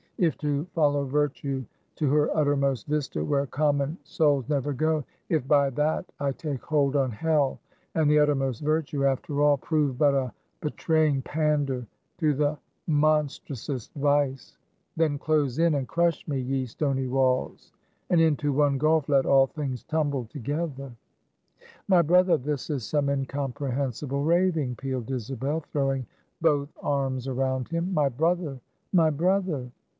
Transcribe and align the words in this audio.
If 0.17 0.37
to 0.39 0.65
follow 0.75 1.05
Virtue 1.05 1.63
to 1.95 2.09
her 2.11 2.35
uttermost 2.35 2.85
vista, 2.87 3.23
where 3.23 3.45
common 3.47 3.97
souls 4.03 4.47
never 4.49 4.71
go; 4.71 5.03
if 5.29 5.47
by 5.47 5.71
that 5.71 6.11
I 6.19 6.31
take 6.31 6.61
hold 6.63 6.95
on 6.95 7.11
hell, 7.11 7.59
and 7.95 8.09
the 8.09 8.19
uttermost 8.19 8.61
virtue, 8.61 9.05
after 9.05 9.41
all, 9.41 9.57
prove 9.57 9.97
but 9.99 10.13
a 10.13 10.31
betraying 10.59 11.23
pander 11.23 11.87
to 12.19 12.33
the 12.35 12.57
monstrousest 12.87 13.91
vice, 13.95 14.57
then 14.95 15.17
close 15.19 15.57
in 15.59 15.73
and 15.75 15.87
crush 15.87 16.27
me, 16.27 16.39
ye 16.39 16.65
stony 16.67 17.07
walls, 17.07 17.71
and 18.11 18.21
into 18.21 18.53
one 18.53 18.77
gulf 18.79 19.09
let 19.09 19.25
all 19.27 19.47
things 19.47 19.83
tumble 19.83 20.25
together!" 20.25 20.91
"My 21.87 22.03
brother! 22.03 22.37
this 22.37 22.69
is 22.69 22.83
some 22.83 23.09
incomprehensible 23.09 24.23
raving," 24.23 24.75
pealed 24.75 25.09
Isabel, 25.09 25.61
throwing 25.71 26.05
both 26.41 26.69
arms 26.81 27.27
around 27.27 27.69
him; 27.69 27.91
"my 27.91 28.09
brother, 28.09 28.59
my 28.93 29.09
brother!" 29.11 29.71